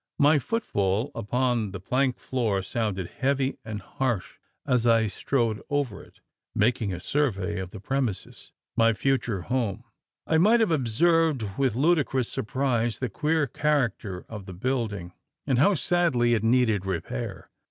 [0.17, 6.21] My footfall upon the plank floor sounded heavy and harsh, as I strode over it,
[6.55, 9.83] making a survey of the "premises" my future home.
[10.25, 15.13] I might have observed with ludicrous surprise the queer character of the building,
[15.45, 17.51] and how sadly it needed repair.